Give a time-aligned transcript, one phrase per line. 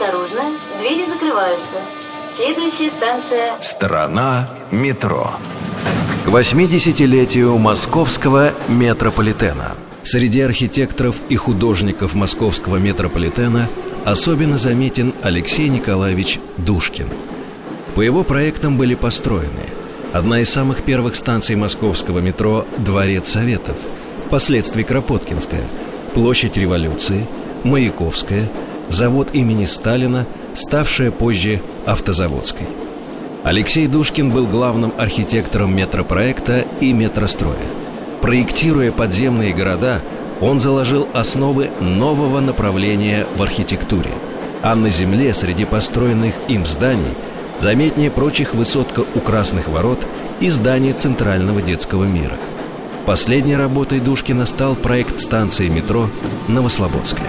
[0.00, 0.42] Осторожно,
[0.80, 1.78] двери закрываются.
[2.36, 3.60] Следующая станция...
[3.60, 5.32] Страна метро.
[6.24, 9.72] К 80-летию московского метрополитена.
[10.04, 13.68] Среди архитекторов и художников московского метрополитена
[14.04, 17.08] особенно заметен Алексей Николаевич Душкин.
[17.96, 19.66] По его проектам были построены
[20.12, 23.76] одна из самых первых станций московского метро «Дворец Советов»,
[24.26, 25.64] впоследствии Кропоткинская,
[26.14, 27.26] площадь Революции,
[27.64, 28.48] Маяковская,
[28.90, 32.66] завод имени Сталина, ставшая позже Автозаводской.
[33.44, 37.56] Алексей Душкин был главным архитектором метропроекта и метростроя.
[38.20, 40.00] Проектируя подземные города,
[40.40, 44.10] он заложил основы нового направления в архитектуре.
[44.62, 47.14] А на земле среди построенных им зданий
[47.60, 49.98] заметнее прочих высотка у Красных ворот
[50.40, 52.36] и здание Центрального детского мира.
[53.06, 56.08] Последней работой Душкина стал проект станции метро
[56.48, 57.28] Новослободская.